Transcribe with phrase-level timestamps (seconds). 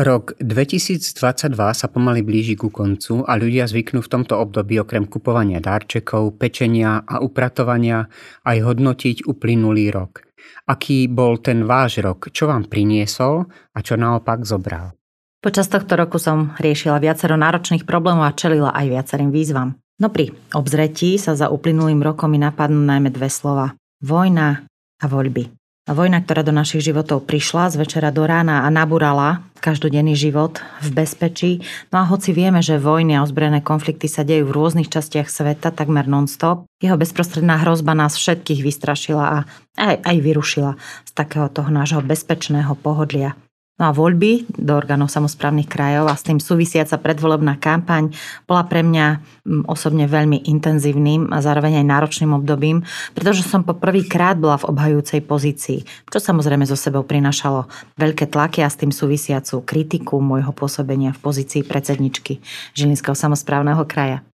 [0.00, 5.60] Rok 2022 sa pomaly blíži ku koncu a ľudia zvyknú v tomto období okrem kupovania
[5.60, 8.08] darčekov, pečenia a upratovania
[8.48, 10.24] aj hodnotiť uplynulý rok.
[10.72, 12.32] Aký bol ten váš rok?
[12.32, 13.44] Čo vám priniesol
[13.76, 14.96] a čo naopak zobral?
[15.44, 19.76] Počas tohto roku som riešila viacero náročných problémov a čelila aj viacerým výzvam.
[20.00, 23.76] No pri obzretí sa za uplynulým rokom mi napadnú najmä dve slova.
[24.00, 24.64] Vojna
[24.96, 25.59] a voľby.
[25.88, 30.88] Vojna, ktorá do našich životov prišla z večera do rána a nabúrala každodenný život v
[30.92, 31.52] bezpečí.
[31.88, 35.72] No a hoci vieme, že vojny a ozbrojené konflikty sa dejú v rôznych častiach sveta
[35.72, 39.38] takmer non-stop, jeho bezprostredná hrozba nás všetkých vystrašila a
[39.76, 40.72] aj, aj vyrušila
[41.08, 43.36] z takého toho nášho bezpečného pohodlia.
[43.80, 48.12] No a voľby do orgánov samozprávnych krajov a s tým súvisiaca predvolebná kampaň
[48.44, 52.84] bola pre mňa mm, osobne veľmi intenzívnym a zároveň aj náročným obdobím,
[53.16, 57.64] pretože som po prvýkrát bola v obhajúcej pozícii, čo samozrejme zo sebou prinašalo
[57.96, 62.44] veľké tlaky a s tým súvisiacu kritiku môjho pôsobenia v pozícii predsedničky
[62.76, 64.29] Žilinského samozprávneho kraja.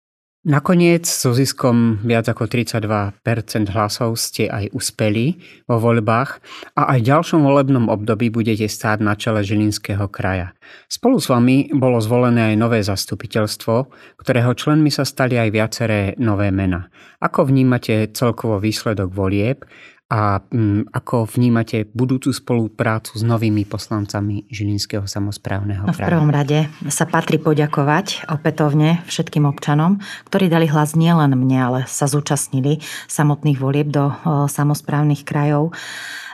[0.47, 3.19] Nakoniec so ziskom viac ako 32%
[3.75, 6.39] hlasov ste aj uspeli vo voľbách
[6.79, 10.55] a aj v ďalšom volebnom období budete stáť na čele Žilinského kraja.
[10.87, 13.91] Spolu s vami bolo zvolené aj nové zastupiteľstvo,
[14.23, 16.95] ktorého členmi sa stali aj viaceré nové mena.
[17.19, 19.67] Ako vnímate celkovo výsledok volieb
[20.07, 26.71] a mm, ako vnímate budúcu spoluprácu s novými poslancami Žilinského samozprávneho no, V prvom rade
[26.87, 29.99] sa patrí poďakovať opätovne všetkým občanom,
[30.31, 32.79] ktorí dali hlas nielen mne, ale sa zúčastnili
[33.11, 34.15] samotných volieb do
[34.47, 35.75] samozprávnych krajov.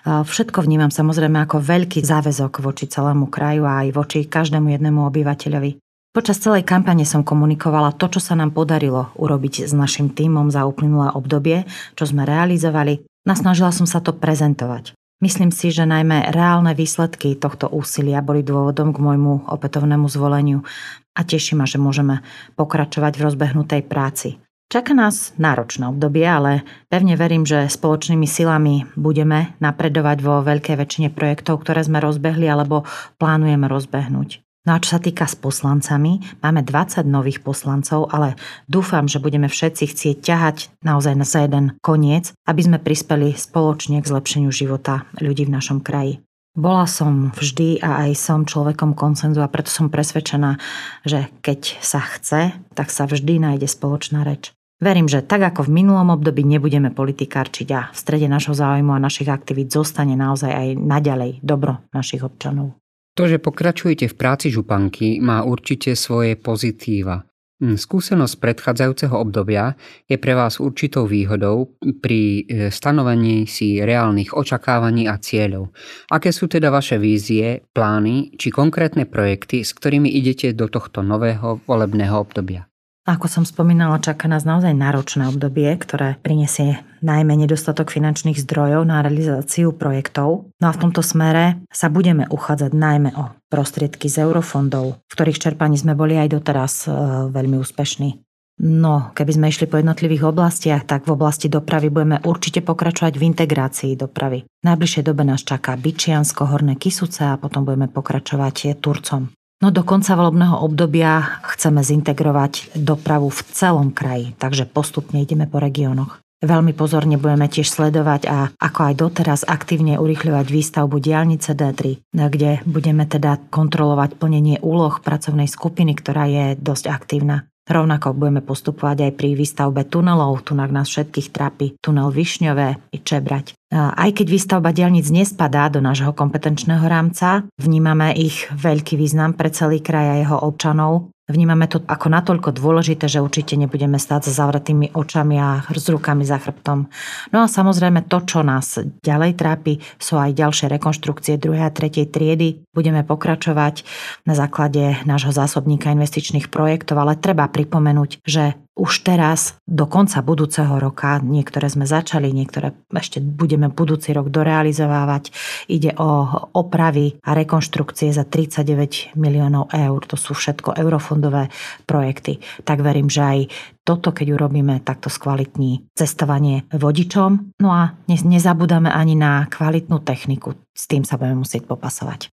[0.04, 5.80] Všetko vnímam samozrejme ako veľký záväzok voči celému kraju a aj voči každému jednému obyvateľovi.
[6.12, 10.68] Počas celej kampane som komunikovala to, čo sa nám podarilo urobiť s našim týmom za
[10.68, 11.64] uplynulé obdobie,
[11.96, 14.98] čo sme realizovali Nasnažila som sa to prezentovať.
[15.22, 20.66] Myslím si, že najmä reálne výsledky tohto úsilia boli dôvodom k môjmu opätovnému zvoleniu
[21.14, 22.26] a teší ma, že môžeme
[22.58, 24.42] pokračovať v rozbehnutej práci.
[24.66, 31.08] Čaká nás náročné obdobie, ale pevne verím, že spoločnými silami budeme napredovať vo veľkej väčšine
[31.14, 32.82] projektov, ktoré sme rozbehli alebo
[33.20, 34.42] plánujeme rozbehnúť.
[34.62, 38.38] No a čo sa týka s poslancami, máme 20 nových poslancov, ale
[38.70, 40.56] dúfam, že budeme všetci chcieť ťahať
[40.86, 46.22] naozaj na jeden koniec, aby sme prispeli spoločne k zlepšeniu života ľudí v našom kraji.
[46.54, 50.62] Bola som vždy a aj som človekom koncenzu a preto som presvedčená,
[51.02, 54.54] že keď sa chce, tak sa vždy nájde spoločná reč.
[54.78, 59.02] Verím, že tak ako v minulom období nebudeme politikárčiť a v strede našho záujmu a
[59.02, 62.81] našich aktivít zostane naozaj aj naďalej dobro našich občanov.
[63.12, 67.28] To, že pokračujete v práci županky, má určite svoje pozitíva.
[67.62, 69.78] Hm, skúsenosť predchádzajúceho obdobia
[70.10, 75.70] je pre vás určitou výhodou pri e, stanovení si reálnych očakávaní a cieľov.
[76.10, 81.62] Aké sú teda vaše vízie, plány či konkrétne projekty, s ktorými idete do tohto nového
[81.62, 82.71] volebného obdobia?
[83.02, 89.02] Ako som spomínala, čaká nás naozaj náročné obdobie, ktoré prinesie najmä nedostatok finančných zdrojov na
[89.02, 90.46] realizáciu projektov.
[90.62, 95.42] No a v tomto smere sa budeme uchádzať najmä o prostriedky z eurofondov, v ktorých
[95.42, 96.94] čerpaní sme boli aj doteraz e,
[97.34, 98.22] veľmi úspešní.
[98.62, 103.26] No, keby sme išli po jednotlivých oblastiach, tak v oblasti dopravy budeme určite pokračovať v
[103.34, 104.46] integrácii dopravy.
[104.46, 109.34] V najbližšej dobe nás čaká Byčiansko, Horné Kisuce a potom budeme pokračovať Turcom.
[109.62, 115.62] No do konca volebného obdobia chceme zintegrovať dopravu v celom kraji, takže postupne ideme po
[115.62, 116.18] regiónoch.
[116.42, 122.66] Veľmi pozorne budeme tiež sledovať a ako aj doteraz aktívne urychľovať výstavbu diálnice D3, kde
[122.66, 127.46] budeme teda kontrolovať plnenie úloh pracovnej skupiny, ktorá je dosť aktívna.
[127.62, 133.54] Rovnako budeme postupovať aj pri výstavbe tunelov, tu nás všetkých trápi tunel Višňové i Čebrať.
[133.72, 139.78] Aj keď výstavba dielnic nespadá do nášho kompetenčného rámca, vnímame ich veľký význam pre celý
[139.78, 144.90] kraj a jeho občanov Vnímame to ako natoľko dôležité, že určite nebudeme stáť za zavretými
[144.90, 146.90] očami a s rukami za chrbtom.
[147.30, 152.10] No a samozrejme to, čo nás ďalej trápi, sú aj ďalšie rekonštrukcie druhej a tretej
[152.10, 152.66] triedy.
[152.74, 153.86] Budeme pokračovať
[154.26, 160.80] na základe nášho zásobníka investičných projektov, ale treba pripomenúť, že už teraz do konca budúceho
[160.80, 165.28] roka, niektoré sme začali, niektoré ešte budeme budúci rok dorealizovávať.
[165.68, 166.24] Ide o
[166.56, 170.00] opravy a rekonštrukcie za 39 miliónov eur.
[170.08, 171.52] To sú všetko eurofondové
[171.84, 172.40] projekty.
[172.64, 173.38] Tak verím, že aj
[173.84, 177.60] toto, keď urobíme, takto skvalitní cestovanie vodičom.
[177.60, 180.56] No a nezabúdame ani na kvalitnú techniku.
[180.72, 182.32] S tým sa budeme musieť popasovať.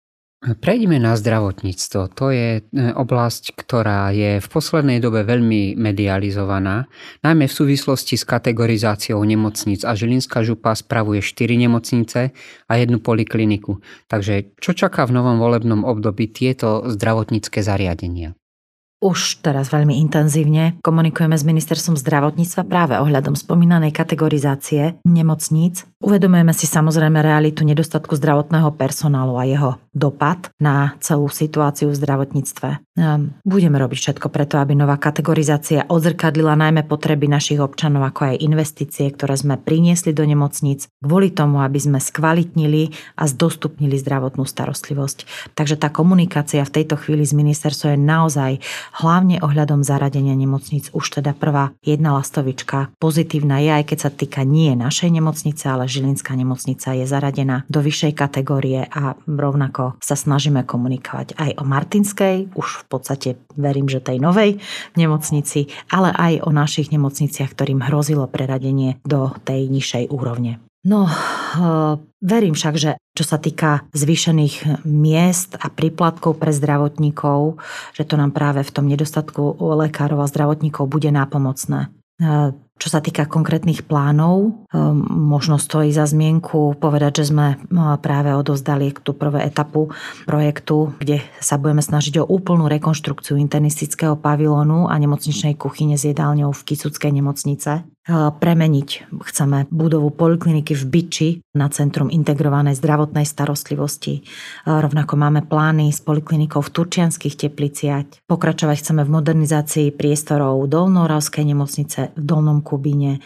[0.42, 2.18] Prejdeme na zdravotníctvo.
[2.18, 6.90] To je e, oblasť, ktorá je v poslednej dobe veľmi medializovaná,
[7.22, 12.34] najmä v súvislosti s kategorizáciou nemocníc a Žilinská župa spravuje 4 nemocnice
[12.66, 13.78] a jednu polikliniku.
[14.10, 18.34] Takže čo čaká v novom volebnom období tieto zdravotnícke zariadenia?
[19.02, 25.86] Už teraz veľmi intenzívne komunikujeme s ministerstvom zdravotníctva práve ohľadom spomínanej kategorizácie nemocníc.
[25.98, 32.68] Uvedomujeme si samozrejme realitu nedostatku zdravotného personálu a jeho dopad na celú situáciu v zdravotníctve.
[33.44, 39.08] Budeme robiť všetko preto, aby nová kategorizácia odzrkadlila najmä potreby našich občanov, ako aj investície,
[39.08, 45.52] ktoré sme priniesli do nemocníc, kvôli tomu, aby sme skvalitnili a zdostupnili zdravotnú starostlivosť.
[45.56, 48.52] Takže tá komunikácia v tejto chvíli s ministerstvom je naozaj
[49.00, 54.46] hlavne ohľadom zaradenia nemocníc už teda prvá jedna lastovička pozitívna je, aj keď sa týka
[54.46, 60.14] nie našej nemocnice, ale Žilinská nemocnica je zaradená do vyššej kategórie a rovnako ako sa
[60.14, 64.62] snažíme komunikovať aj o Martinskej, už v podstate verím, že tej novej
[64.94, 70.62] nemocnici, ale aj o našich nemocniciach, ktorým hrozilo preradenie do tej nižšej úrovne.
[70.82, 77.58] No, eh, verím však, že čo sa týka zvýšených miest a príplatkov pre zdravotníkov,
[77.94, 81.90] že to nám práve v tom nedostatku lekárov a zdravotníkov bude nápomocné.
[82.80, 87.46] Čo sa týka konkrétnych plánov, ehm, možno stojí za zmienku povedať, že sme
[88.02, 89.94] práve odozdali tú prvú etapu
[90.26, 96.50] projektu, kde sa budeme snažiť o úplnú rekonštrukciu internistického pavilónu a nemocničnej kuchyne s jedálňou
[96.50, 97.86] v Kisuckej nemocnice.
[98.10, 104.26] Premeniť chceme budovu polikliniky v Byči na Centrum integrovanej zdravotnej starostlivosti.
[104.66, 108.26] Rovnako máme plány s poliklinikou v Turčianských tepliciach.
[108.26, 113.20] Pokračovať chceme v modernizácii priestorov Dolnoravskej nemocnice v Dolnom Kubíne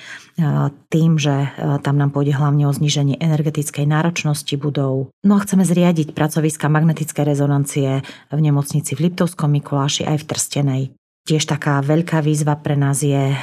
[0.90, 1.52] tým, že
[1.84, 5.12] tam nám pôjde hlavne o zníženie energetickej náročnosti budov.
[5.22, 8.00] No a chceme zriadiť pracoviska magnetické rezonancie
[8.32, 10.84] v nemocnici v Liptovskom Mikuláši aj v Trstenej.
[11.26, 13.34] Tiež taká veľká výzva pre nás je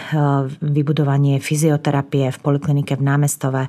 [0.63, 3.68] vybudovanie fyzioterapie v poliklinike v Námestove,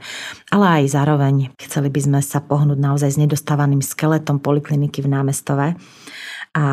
[0.55, 5.67] ale aj zároveň chceli by sme sa pohnúť naozaj s nedostávaným skeletom polikliniky v Námestove
[6.55, 6.67] a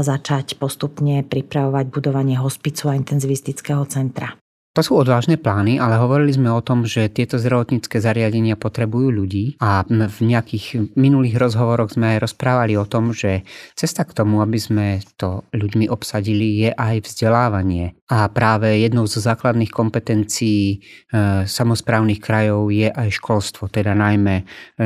[0.00, 4.40] začať postupne pripravovať budovanie hospicu a intenzivistického centra.
[4.70, 9.58] To sú odvážne plány, ale hovorili sme o tom, že tieto zdravotnícke zariadenia potrebujú ľudí
[9.58, 13.42] a v nejakých minulých rozhovoroch sme aj rozprávali o tom, že
[13.74, 14.86] cesta k tomu, aby sme
[15.18, 17.98] to ľuďmi obsadili, je aj vzdelávanie.
[18.14, 20.76] A práve jednou zo základných kompetencií e,
[21.50, 24.44] samozprávnych krajov je aj školstvo, teda najmä e,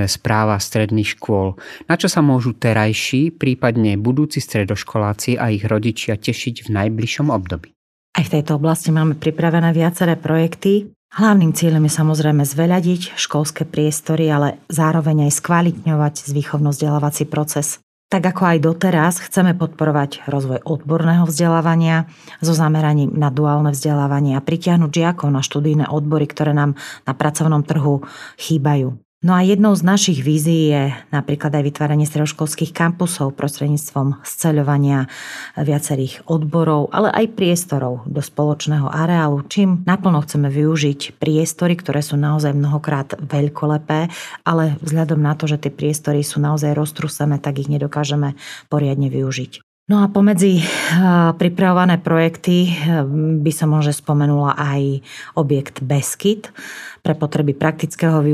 [0.08, 1.60] správa stredných škôl.
[1.92, 7.74] Na čo sa môžu terajší, prípadne budúci stredoškoláci a ich rodičia tešiť v najbližšom období?
[8.14, 10.94] Aj v tejto oblasti máme pripravené viaceré projekty.
[11.18, 17.82] Hlavným cieľom je samozrejme zveľadiť školské priestory, ale zároveň aj skvalitňovať zvýchovno-vzdelávací proces.
[18.14, 22.06] Tak ako aj doteraz chceme podporovať rozvoj odborného vzdelávania
[22.38, 27.66] so zameraním na duálne vzdelávanie a pritiahnuť žiakov na študijné odbory, ktoré nám na pracovnom
[27.66, 28.06] trhu
[28.38, 29.03] chýbajú.
[29.24, 35.08] No a jednou z našich vízií je napríklad aj vytváranie stredoškolských kampusov prostredníctvom sceľovania
[35.56, 42.20] viacerých odborov, ale aj priestorov do spoločného areálu, čím naplno chceme využiť priestory, ktoré sú
[42.20, 44.12] naozaj mnohokrát veľkolepé,
[44.44, 48.36] ale vzhľadom na to, že tie priestory sú naozaj roztrusené, tak ich nedokážeme
[48.68, 49.63] poriadne využiť.
[49.84, 50.64] No a pomedzi
[51.36, 52.72] pripravované projekty
[53.44, 55.04] by som možno spomenula aj
[55.36, 56.56] objekt Beskyt
[57.04, 58.24] pre potreby praktického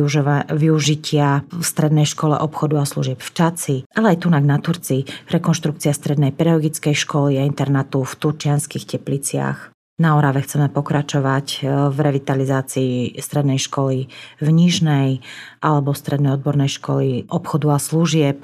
[0.46, 5.90] využitia v strednej škole obchodu a služieb v Čaci, ale aj tunak na Turci, rekonštrukcia
[5.90, 9.74] strednej pedagogickej školy a internátu v Turčianských tepliciach.
[9.98, 14.06] Na Orave chceme pokračovať v revitalizácii strednej školy
[14.38, 15.18] v Nižnej
[15.66, 18.38] alebo strednej odbornej školy obchodu a služieb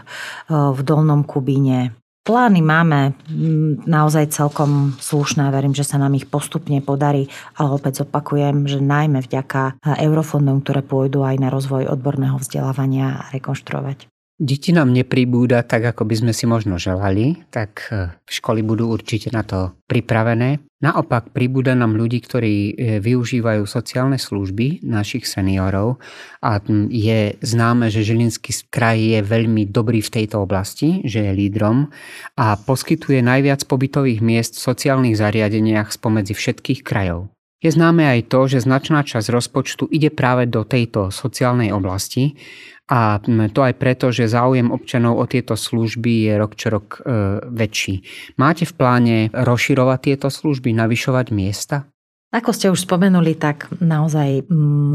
[0.51, 1.95] v Dolnom Kubíne.
[2.27, 8.03] Plány máme mm, naozaj celkom slušné, verím, že sa nám ich postupne podarí, ale opäť
[8.03, 14.11] zopakujem, že najmä vďaka eurofondom, ktoré pôjdu aj na rozvoj odborného vzdelávania a rekonštruovať.
[14.37, 19.33] Deti nám nepribúda tak, ako by sme si možno želali, tak e, školy budú určite
[19.33, 20.61] na to pripravené.
[20.85, 26.05] Naopak pribúda nám ľudí, ktorí e, využívajú sociálne služby našich seniorov
[26.45, 26.61] a
[26.93, 31.89] je známe, že Žilinský kraj je veľmi dobrý v tejto oblasti, že je lídrom
[32.37, 37.33] a poskytuje najviac pobytových miest v sociálnych zariadeniach spomedzi všetkých krajov.
[37.67, 42.39] Je známe aj to, že značná časť rozpočtu ide práve do tejto sociálnej oblasti
[42.87, 47.43] a to aj preto, že záujem občanov o tieto služby je rok čo rok e,
[47.43, 48.07] väčší.
[48.39, 51.91] Máte v pláne rozširovať tieto služby, navyšovať miesta?
[52.31, 54.47] Ako ste už spomenuli, tak naozaj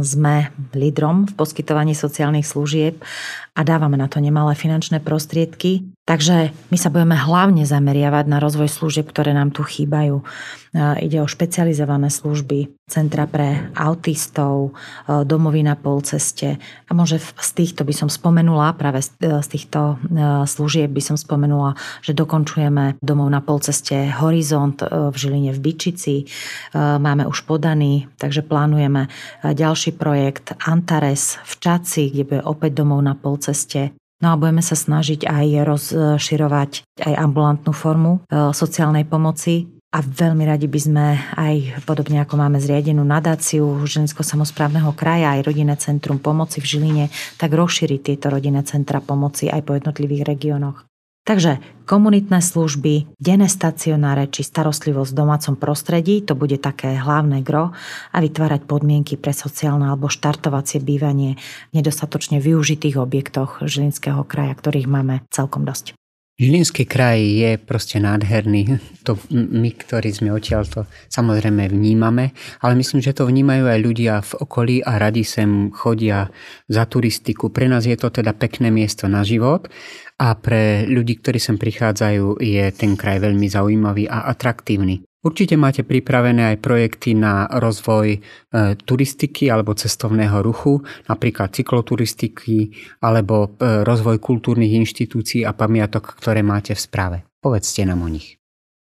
[0.07, 3.03] sme lídrom v poskytovaní sociálnych služieb
[3.51, 5.91] a dávame na to nemalé finančné prostriedky.
[6.01, 10.25] Takže my sa budeme hlavne zameriavať na rozvoj služieb, ktoré nám tu chýbajú.
[10.75, 14.73] Ide o špecializované služby, centra pre autistov,
[15.05, 16.57] domovy na polceste.
[16.89, 20.01] A môže z týchto by som spomenula, práve z týchto
[20.49, 26.15] služieb by som spomenula, že dokončujeme domov na polceste Horizont v Žiline v Byčici.
[26.75, 29.05] Máme už podaný, takže plánujeme
[29.45, 33.93] ďalší projekt Antares v Čaci, kde bude opäť domov na polceste.
[34.21, 39.65] No a budeme sa snažiť aj rozširovať aj ambulantnú formu e, sociálnej pomoci.
[39.91, 45.43] A veľmi radi by sme aj, podobne ako máme zriadenú nadáciu Žilinského samozprávneho kraja, aj
[45.43, 50.90] rodinné centrum pomoci v Žiline, tak rozšíriť tieto rodinné centra pomoci aj po jednotlivých regiónoch.
[51.21, 57.77] Takže komunitné služby, denné stacionáre či starostlivosť v domácom prostredí, to bude také hlavné gro
[58.09, 61.37] a vytvárať podmienky pre sociálne alebo štartovacie bývanie
[61.69, 65.93] v nedostatočne využitých objektoch Žilinského kraja, ktorých máme celkom dosť.
[66.41, 68.81] Žilinský kraj je proste nádherný.
[69.05, 72.33] To my, ktorí sme odtiaľ, to samozrejme vnímame,
[72.65, 76.33] ale myslím, že to vnímajú aj ľudia v okolí a radi sem chodia
[76.65, 77.53] za turistiku.
[77.53, 79.69] Pre nás je to teda pekné miesto na život
[80.17, 85.05] a pre ľudí, ktorí sem prichádzajú, je ten kraj veľmi zaujímavý a atraktívny.
[85.21, 88.19] Určite máte pripravené aj projekty na rozvoj e,
[88.73, 92.73] turistiky alebo cestovného ruchu, napríklad cykloturistiky
[93.05, 97.17] alebo e, rozvoj kultúrnych inštitúcií a pamiatok, ktoré máte v správe.
[97.37, 98.40] Povedzte nám o nich.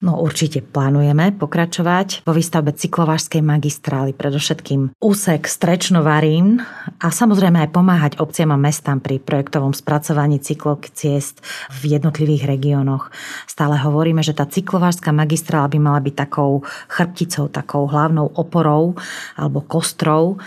[0.03, 6.59] No určite plánujeme pokračovať vo výstavbe cyklovážskej magistrály, predovšetkým úsek Strečnovarín
[6.99, 10.43] a samozrejme aj pomáhať obciam a mestám pri projektovom spracovaní
[10.91, 11.39] ciest
[11.79, 13.07] v jednotlivých regiónoch.
[13.47, 18.99] Stále hovoríme, že tá cyklovážská magistrála by mala byť takou chrbticou, takou hlavnou oporou
[19.39, 20.43] alebo kostrou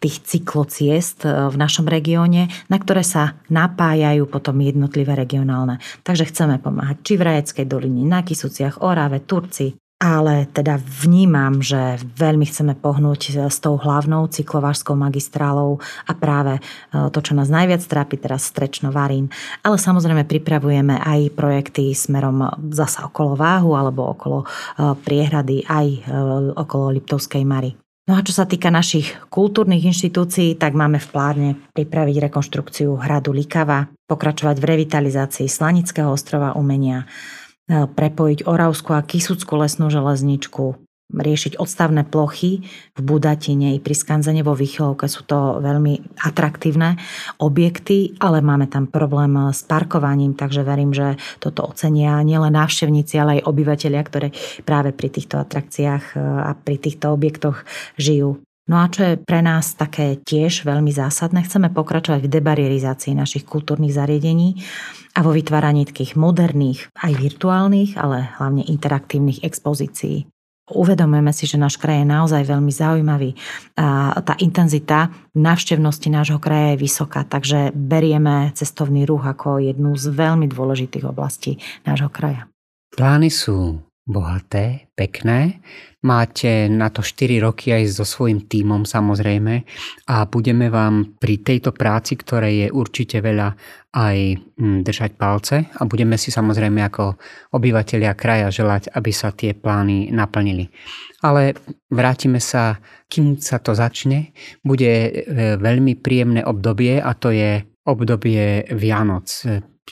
[0.00, 5.80] tých cyklociest eh, v našom regióne, na ktoré sa napájajú potom jednotlivé regionálne.
[6.04, 12.00] Takže chceme pomáhať či v Rajeckej doline, na Kisuciach, Orave, Turci, ale teda vnímam, že
[12.16, 16.60] veľmi chceme pohnúť eh, s tou hlavnou cyklovážskou magistrálou a práve
[16.92, 19.32] to, čo nás najviac trápi, teraz Strečno Varín.
[19.64, 22.44] Ale samozrejme pripravujeme aj projekty smerom
[22.76, 24.44] zasa okolo Váhu alebo okolo
[25.00, 25.86] priehrady aj
[26.60, 27.72] okolo Liptovskej Mary.
[28.08, 33.30] No a čo sa týka našich kultúrnych inštitúcií, tak máme v pláne pripraviť rekonštrukciu hradu
[33.30, 37.06] Likava, pokračovať v revitalizácii Slanického ostrova umenia,
[37.68, 42.62] e, prepojiť Oravskú a Kisuckú lesnú železničku, riešiť odstavné plochy
[42.96, 45.10] v Budatine i pri Skanzene vo Vychylovke.
[45.10, 46.96] Sú to veľmi atraktívne
[47.42, 53.40] objekty, ale máme tam problém s parkovaním, takže verím, že toto ocenia nielen návštevníci, ale
[53.40, 54.28] aj obyvateľia, ktorí
[54.62, 57.62] práve pri týchto atrakciách e, a pri týchto objektoch
[57.98, 58.40] žijú.
[58.70, 63.42] No a čo je pre nás také tiež veľmi zásadné, chceme pokračovať v debarierizácii našich
[63.42, 64.62] kultúrnych zariadení
[65.18, 70.30] a vo vytváraní takých moderných, aj virtuálnych, ale hlavne interaktívnych expozícií.
[70.70, 73.34] Uvedomujeme si, že náš kraj je naozaj veľmi zaujímavý.
[73.74, 80.06] A tá intenzita návštevnosti nášho kraja je vysoká, takže berieme cestovný ruch ako jednu z
[80.14, 82.46] veľmi dôležitých oblastí nášho kraja.
[82.94, 85.60] Plány sú bohaté, pekné.
[86.00, 89.54] Máte na to 4 roky aj so svojím tímom samozrejme
[90.08, 93.52] a budeme vám pri tejto práci, ktorej je určite veľa,
[93.90, 94.16] aj
[94.56, 97.20] mm, držať palce a budeme si samozrejme ako
[97.52, 100.72] obyvateľia kraja želať, aby sa tie plány naplnili.
[101.20, 101.52] Ale
[101.92, 102.80] vrátime sa,
[103.10, 104.32] kým sa to začne,
[104.64, 105.10] bude e,
[105.60, 109.28] veľmi príjemné obdobie a to je obdobie Vianoc.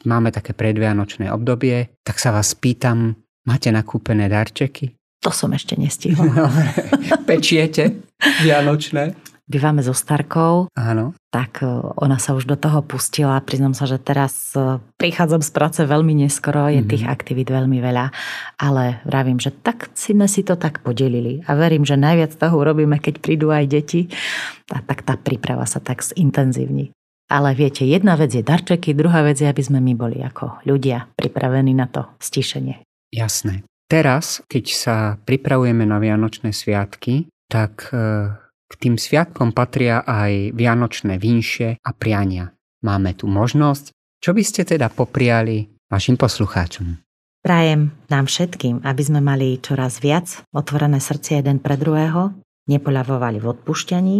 [0.07, 4.93] Máme také predvianočné obdobie, tak sa vás pýtam, Máte nakúpené darčeky?
[5.25, 6.29] To som ešte nestihla.
[6.45, 6.69] Dobre.
[7.25, 8.05] Pečiete
[8.45, 9.17] vianočné?
[9.49, 10.69] Bývame so Starkou.
[10.77, 11.17] Áno.
[11.33, 13.41] Tak e, ona sa už do toho pustila.
[13.41, 16.93] Priznám sa, že teraz e, prichádzam z práce veľmi neskoro, je mm-hmm.
[16.93, 18.13] tých aktivít veľmi veľa,
[18.61, 21.41] ale vravím, že tak si sme si to tak podelili.
[21.49, 24.13] A verím, že najviac toho urobíme, keď prídu aj deti.
[24.69, 26.93] A tak tá príprava sa tak zintenzívni.
[27.33, 31.09] Ale viete, jedna vec je darčeky, druhá vec je, aby sme my boli ako ľudia
[31.17, 32.88] pripravení na to stišenie.
[33.09, 33.65] Jasné.
[33.89, 37.97] Teraz, keď sa pripravujeme na Vianočné sviatky, tak e,
[38.69, 42.53] k tým sviatkom patria aj Vianočné vínšie a priania.
[42.85, 43.97] Máme tu možnosť.
[44.21, 47.01] Čo by ste teda popriali vašim poslucháčom?
[47.41, 52.37] Prajem nám všetkým, aby sme mali čoraz viac otvorené srdce jeden pre druhého,
[52.69, 54.17] nepoľavovali v odpušťaní,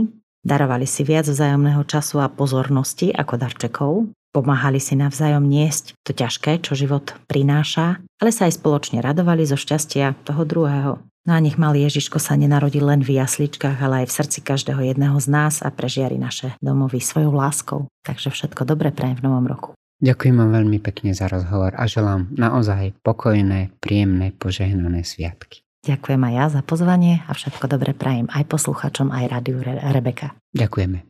[0.49, 3.93] darovali si viac vzájomného času a pozornosti ako darčekov,
[4.29, 9.57] Pomáhali si navzájom niesť to ťažké, čo život prináša, ale sa aj spoločne radovali zo
[9.57, 11.01] šťastia toho druhého.
[11.29, 14.81] No a nech malý Ježiško sa nenarodil len v jasličkách, ale aj v srdci každého
[14.81, 17.81] jedného z nás a prežiari naše domovy svojou láskou.
[18.05, 19.77] Takže všetko dobré prajem v novom roku.
[19.99, 25.61] Ďakujem vám veľmi pekne za rozhovor a želám naozaj pokojné, príjemné, požehnané sviatky.
[25.85, 30.37] Ďakujem aj ja za pozvanie a všetko dobre prajem aj posluchačom, aj rádiu Re- Rebeka.
[30.55, 31.08] Ďakujeme.